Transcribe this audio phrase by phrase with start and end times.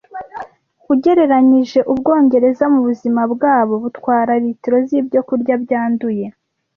[0.93, 6.25] Ugereranyije Ubwongereza mubuzima bwabo butwara litiro zibyo kurya byanduye